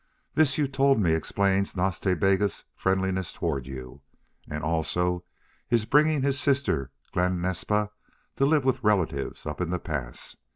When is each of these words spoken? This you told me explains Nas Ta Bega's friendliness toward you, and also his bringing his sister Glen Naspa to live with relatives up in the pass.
This 0.33 0.57
you 0.57 0.67
told 0.67 0.99
me 0.99 1.13
explains 1.13 1.77
Nas 1.77 1.99
Ta 1.99 2.15
Bega's 2.15 2.65
friendliness 2.73 3.31
toward 3.31 3.67
you, 3.67 4.01
and 4.49 4.63
also 4.63 5.23
his 5.67 5.85
bringing 5.85 6.23
his 6.23 6.39
sister 6.39 6.89
Glen 7.13 7.39
Naspa 7.39 7.91
to 8.37 8.45
live 8.47 8.65
with 8.65 8.83
relatives 8.83 9.45
up 9.45 9.61
in 9.61 9.69
the 9.69 9.77
pass. 9.77 10.37